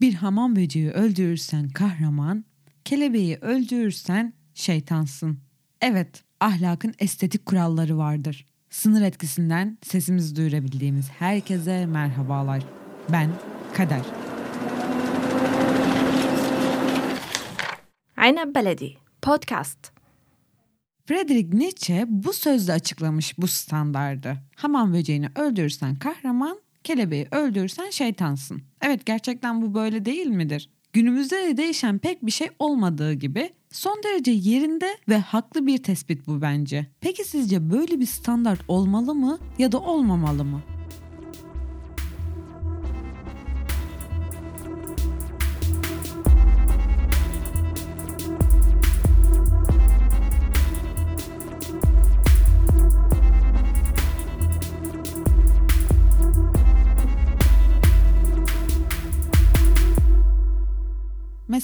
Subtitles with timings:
[0.00, 2.44] Bir hamam böceği öldürürsen kahraman,
[2.84, 5.38] kelebeği öldürürsen şeytansın.
[5.80, 8.46] Evet, ahlakın estetik kuralları vardır.
[8.70, 12.62] Sınır etkisinden sesimizi duyurabildiğimiz herkese merhabalar.
[13.12, 13.30] Ben
[13.74, 14.02] Kader.
[18.16, 19.92] Eine Beledi Podcast.
[21.06, 24.36] Friedrich Nietzsche bu sözle açıklamış bu standardı.
[24.56, 28.62] Hamam böceğini öldürürsen kahraman, kelebeği öldürürsen şeytansın.
[28.82, 30.70] Evet gerçekten bu böyle değil midir?
[30.92, 36.26] Günümüzde de değişen pek bir şey olmadığı gibi son derece yerinde ve haklı bir tespit
[36.26, 36.86] bu bence.
[37.00, 40.62] Peki sizce böyle bir standart olmalı mı ya da olmamalı mı?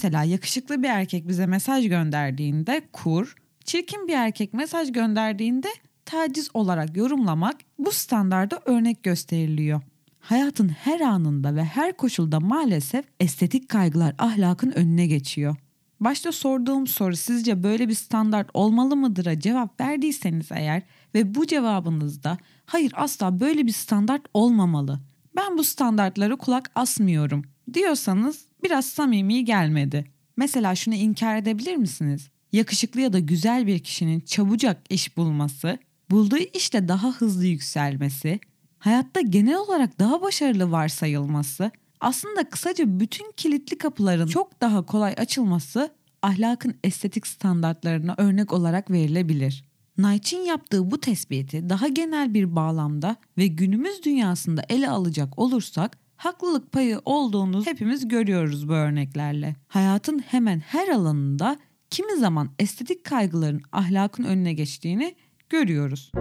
[0.03, 5.69] Mesela yakışıklı bir erkek bize mesaj gönderdiğinde kur, çirkin bir erkek mesaj gönderdiğinde
[6.05, 9.81] taciz olarak yorumlamak bu standarda örnek gösteriliyor.
[10.21, 15.57] Hayatın her anında ve her koşulda maalesef estetik kaygılar ahlakın önüne geçiyor.
[16.01, 20.83] Başta sorduğum soru sizce böyle bir standart olmalı mıdır'a cevap verdiyseniz eğer
[21.15, 25.01] ve bu cevabınızda hayır asla böyle bir standart olmamalı.
[25.37, 30.05] Ben bu standartlara kulak asmıyorum diyorsanız biraz samimi gelmedi.
[30.37, 32.29] Mesela şunu inkar edebilir misiniz?
[32.53, 35.79] Yakışıklı ya da güzel bir kişinin çabucak iş bulması,
[36.11, 38.41] bulduğu işte daha hızlı yükselmesi,
[38.79, 45.91] hayatta genel olarak daha başarılı varsayılması, aslında kısaca bütün kilitli kapıların çok daha kolay açılması
[46.23, 49.65] ahlakın estetik standartlarına örnek olarak verilebilir.
[49.97, 56.73] Knight'in yaptığı bu tespiti daha genel bir bağlamda ve günümüz dünyasında ele alacak olursak haklılık
[56.73, 59.57] payı olduğunu hepimiz görüyoruz bu örneklerle.
[59.69, 61.57] Hayatın hemen her alanında
[61.91, 65.15] kimi zaman estetik kaygıların ahlakın önüne geçtiğini
[65.49, 66.13] görüyoruz.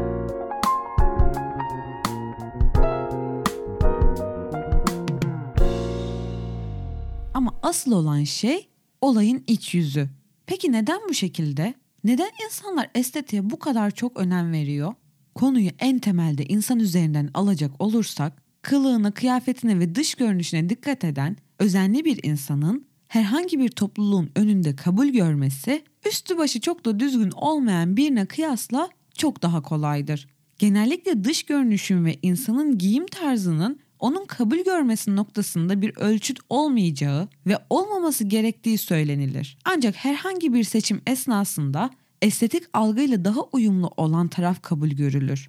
[7.34, 8.70] Ama asıl olan şey
[9.02, 10.10] olayın iç yüzü.
[10.46, 11.74] Peki neden bu şekilde?
[12.04, 14.94] Neden insanlar estetiğe bu kadar çok önem veriyor?
[15.36, 22.06] Konuyu en temelde insan üzerinden alacak olursak kılığına, kıyafetine ve dış görünüşüne dikkat eden özenli
[22.06, 28.26] bir insanın herhangi bir topluluğun önünde kabul görmesi üstü başı çok da düzgün olmayan birine
[28.26, 30.28] kıyasla çok daha kolaydır.
[30.60, 37.58] Genellikle dış görünüşün ve insanın giyim tarzının onun kabul görmesi noktasında bir ölçüt olmayacağı ve
[37.70, 39.58] olmaması gerektiği söylenilir.
[39.66, 41.90] Ancak herhangi bir seçim esnasında
[42.22, 45.48] estetik algıyla daha uyumlu olan taraf kabul görülür.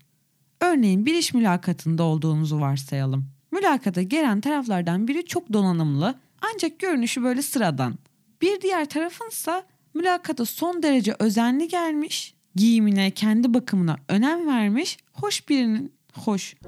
[0.62, 3.28] Örneğin bir iş mülakatında olduğunuzu varsayalım.
[3.52, 7.98] Mülakata gelen taraflardan biri çok donanımlı ancak görünüşü böyle sıradan.
[8.42, 9.62] Bir diğer tarafınsa
[9.94, 16.54] mülakata son derece özenli gelmiş, giyimine, kendi bakımına önem vermiş, hoş birinin hoş.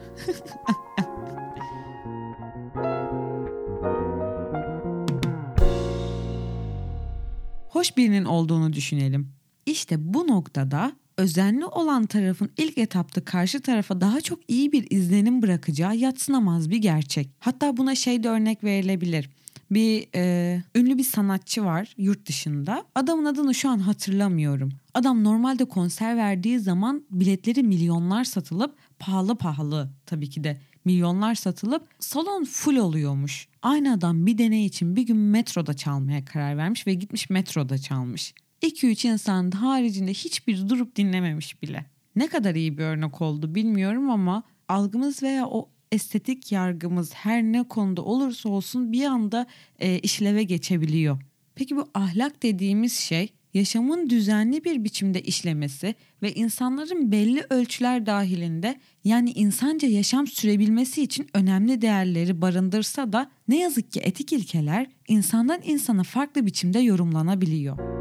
[7.69, 9.33] hoş birinin olduğunu düşünelim.
[9.67, 15.43] İşte bu noktada özenli olan tarafın ilk etapta karşı tarafa daha çok iyi bir izlenim
[15.43, 17.31] bırakacağı yatsınamaz bir gerçek.
[17.39, 19.31] Hatta buna şey de örnek verilebilir.
[19.71, 22.85] Bir e, ünlü bir sanatçı var yurt dışında.
[22.95, 24.73] Adamın adını şu an hatırlamıyorum.
[24.95, 31.89] Adam normalde konser verdiği zaman biletleri milyonlar satılıp pahalı pahalı tabii ki de milyonlar satılıp
[32.01, 33.49] salon full oluyormuş.
[33.63, 38.35] Aynı adam bir deney için bir gün metroda çalmaya karar vermiş ve gitmiş metroda çalmış.
[38.67, 41.85] 2-3 insan haricinde hiçbir durup dinlememiş bile.
[42.17, 47.63] Ne kadar iyi bir örnek oldu bilmiyorum ama algımız veya o estetik yargımız her ne
[47.63, 49.47] konuda olursa olsun bir anda
[49.79, 51.19] e, işleve geçebiliyor.
[51.55, 58.81] Peki bu ahlak dediğimiz şey yaşamın düzenli bir biçimde işlemesi ve insanların belli ölçüler dahilinde
[59.05, 65.61] yani insanca yaşam sürebilmesi için önemli değerleri barındırsa da ne yazık ki etik ilkeler insandan
[65.65, 67.94] insana farklı biçimde yorumlanabiliyor.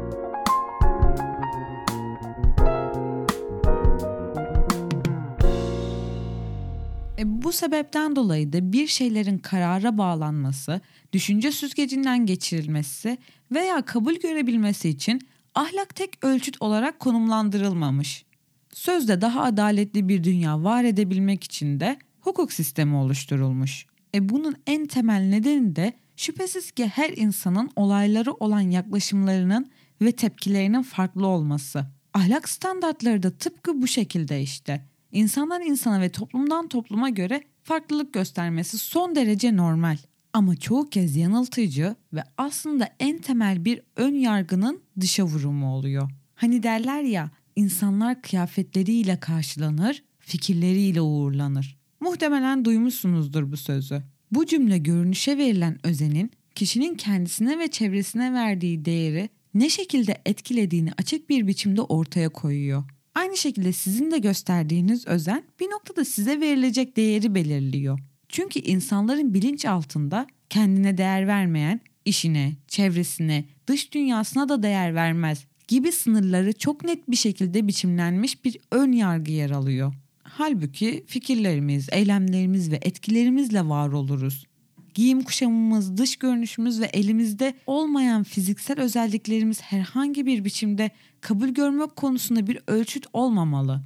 [7.54, 10.80] Sebepten dolayı da bir şeylerin karara bağlanması,
[11.12, 13.18] düşünce süzgecinden geçirilmesi
[13.52, 15.20] veya kabul görebilmesi için
[15.54, 18.24] ahlak tek ölçüt olarak konumlandırılmamış.
[18.72, 23.86] Sözde daha adaletli bir dünya var edebilmek için de hukuk sistemi oluşturulmuş.
[24.14, 29.70] E bunun en temel nedeni de şüphesiz ki her insanın olayları olan yaklaşımlarının
[30.02, 31.86] ve tepkilerinin farklı olması.
[32.14, 34.84] Ahlak standartları da tıpkı bu şekilde işte
[35.14, 39.96] insandan insana ve toplumdan topluma göre farklılık göstermesi son derece normal.
[40.32, 46.10] Ama çoğu kez yanıltıcı ve aslında en temel bir ön yargının dışa vurumu oluyor.
[46.34, 51.78] Hani derler ya insanlar kıyafetleriyle karşılanır, fikirleriyle uğurlanır.
[52.00, 54.02] Muhtemelen duymuşsunuzdur bu sözü.
[54.30, 61.30] Bu cümle görünüşe verilen özenin kişinin kendisine ve çevresine verdiği değeri ne şekilde etkilediğini açık
[61.30, 62.84] bir biçimde ortaya koyuyor.
[63.14, 67.98] Aynı şekilde sizin de gösterdiğiniz özen bir noktada size verilecek değeri belirliyor.
[68.28, 75.92] Çünkü insanların bilinç altında kendine değer vermeyen, işine, çevresine, dış dünyasına da değer vermez gibi
[75.92, 79.94] sınırları çok net bir şekilde biçimlenmiş bir ön yargı yer alıyor.
[80.22, 84.46] Halbuki fikirlerimiz, eylemlerimiz ve etkilerimizle var oluruz.
[84.94, 92.46] Giyim kuşamımız, dış görünüşümüz ve elimizde olmayan fiziksel özelliklerimiz herhangi bir biçimde kabul görmek konusunda
[92.46, 93.82] bir ölçüt olmamalı.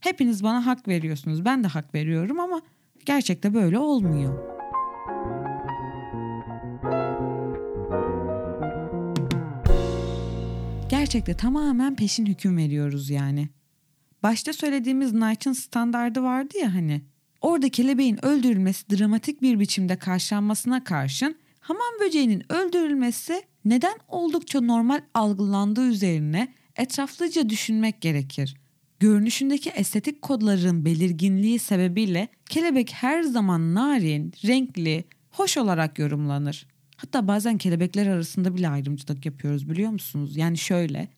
[0.00, 1.44] Hepiniz bana hak veriyorsunuz.
[1.44, 2.62] Ben de hak veriyorum ama
[3.06, 4.52] gerçekte böyle olmuyor.
[10.88, 13.48] Gerçekte tamamen peşin hüküm veriyoruz yani.
[14.22, 17.11] Başta söylediğimiz Knight'ın standardı vardı ya hani.
[17.42, 25.88] Orada kelebeğin öldürülmesi dramatik bir biçimde karşılanmasına karşın hamam böceğinin öldürülmesi neden oldukça normal algılandığı
[25.88, 28.56] üzerine etraflıca düşünmek gerekir.
[29.00, 36.66] Görünüşündeki estetik kodların belirginliği sebebiyle kelebek her zaman narin, renkli, hoş olarak yorumlanır.
[36.96, 40.36] Hatta bazen kelebekler arasında bile ayrımcılık yapıyoruz biliyor musunuz?
[40.36, 41.08] Yani şöyle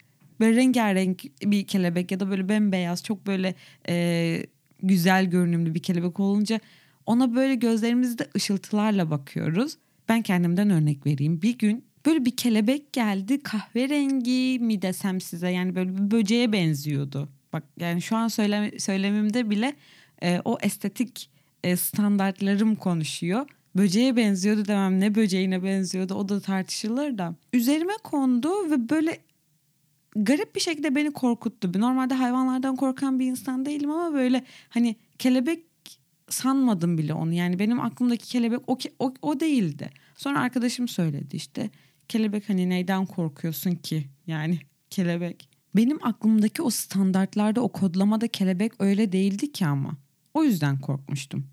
[0.41, 3.55] böyle rengarenk bir kelebek ya da böyle bembeyaz çok böyle
[3.88, 4.47] e,
[4.89, 6.61] güzel görünümlü bir kelebek olunca
[7.07, 9.77] ona böyle gözlerimizde ışıltılarla bakıyoruz.
[10.09, 11.43] Ben kendimden örnek vereyim.
[11.43, 17.29] Bir gün böyle bir kelebek geldi kahverengi mi desem size yani böyle bir böceğe benziyordu.
[17.53, 19.75] Bak yani şu an söylem söylemimde bile
[20.23, 21.31] e, o estetik
[21.65, 23.47] e, standartlarım konuşuyor.
[23.77, 27.35] Böceğe benziyordu demem ne böceğine benziyordu o da tartışılır da.
[27.53, 29.19] Üzerime kondu ve böyle
[30.17, 31.73] garip bir şekilde beni korkuttu.
[31.81, 35.65] Normalde hayvanlardan korkan bir insan değilim ama böyle hani kelebek
[36.29, 37.33] sanmadım bile onu.
[37.33, 39.91] Yani benim aklımdaki kelebek o, o, o değildi.
[40.17, 41.71] Sonra arkadaşım söyledi işte
[42.09, 44.05] kelebek hani neyden korkuyorsun ki?
[44.27, 44.59] Yani
[44.91, 45.49] kelebek.
[45.77, 49.97] Benim aklımdaki o standartlarda o kodlamada kelebek öyle değildi ki ama.
[50.35, 51.47] O yüzden korkmuştum.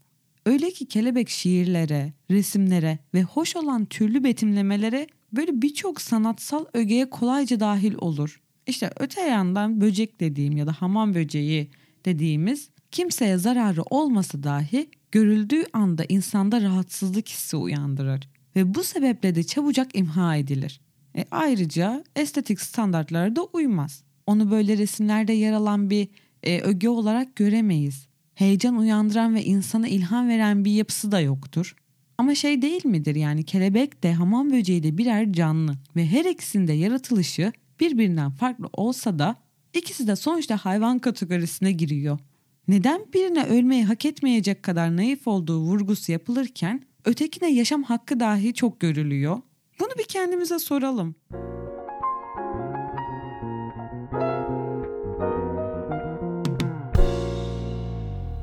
[0.46, 7.60] Öyle ki kelebek şiirlere, resimlere ve hoş olan türlü betimlemelere böyle birçok sanatsal ögeye kolayca
[7.60, 8.42] dahil olur.
[8.72, 11.70] İşte öte yandan böcek dediğim ya da hamam böceği
[12.06, 19.44] dediğimiz kimseye zararı olmasa dahi görüldüğü anda insanda rahatsızlık hissi uyandırır ve bu sebeple de
[19.44, 20.82] çabucak imha edilir.
[21.18, 24.04] E ayrıca estetik standartlara da uymaz.
[24.28, 26.08] Onu böyle resimlerde yer alan bir
[26.44, 28.08] e, öge olarak göremeyiz.
[28.36, 31.76] Heyecan uyandıran ve insana ilham veren bir yapısı da yoktur.
[32.18, 36.74] Ama şey değil midir yani kelebek de hamam böceği de birer canlı ve her ikisinde
[36.74, 37.52] yaratılışı
[37.82, 39.36] birbirinden farklı olsa da
[39.74, 42.20] ikisi de sonuçta hayvan kategorisine giriyor.
[42.68, 48.80] Neden birine ölmeyi hak etmeyecek kadar naif olduğu vurgusu yapılırken ötekine yaşam hakkı dahi çok
[48.80, 49.42] görülüyor?
[49.80, 51.16] Bunu bir kendimize soralım.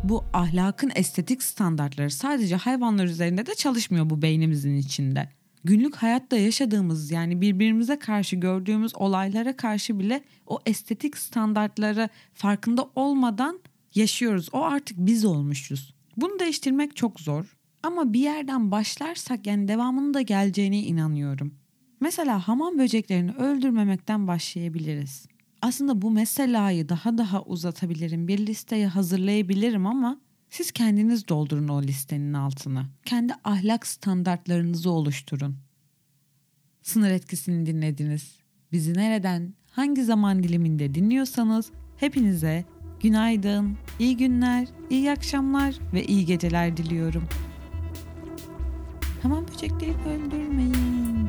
[0.04, 5.28] Bu ahlakın estetik standartları sadece hayvanlar üzerinde de çalışmıyor bu beynimizin içinde
[5.68, 13.60] günlük hayatta yaşadığımız yani birbirimize karşı gördüğümüz olaylara karşı bile o estetik standartları farkında olmadan
[13.94, 14.48] yaşıyoruz.
[14.52, 15.94] O artık biz olmuşuz.
[16.16, 21.54] Bunu değiştirmek çok zor ama bir yerden başlarsak yani devamının da geleceğine inanıyorum.
[22.00, 25.26] Mesela hamam böceklerini öldürmemekten başlayabiliriz.
[25.62, 28.28] Aslında bu meselayı daha daha uzatabilirim.
[28.28, 32.86] Bir listeyi hazırlayabilirim ama siz kendiniz doldurun o listenin altına.
[33.04, 35.56] Kendi ahlak standartlarınızı oluşturun.
[36.82, 38.36] Sınır etkisini dinlediniz.
[38.72, 42.64] Bizi nereden, hangi zaman diliminde dinliyorsanız hepinize
[43.00, 47.28] günaydın, iyi günler, iyi akşamlar ve iyi geceler diliyorum.
[49.22, 51.28] Tamam böcekleri öldürmeyin.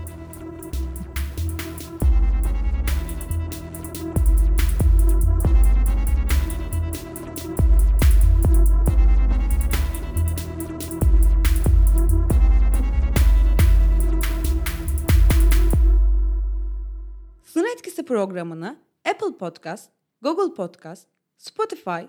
[18.09, 18.77] Programını
[19.09, 19.89] Apple Podcast,
[20.21, 22.01] Google Podcast, Spotify,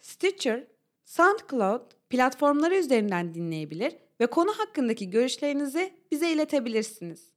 [0.00, 0.64] Stitcher,
[1.04, 7.35] SoundCloud platformları üzerinden dinleyebilir ve konu hakkındaki görüşlerinizi bize iletebilirsiniz.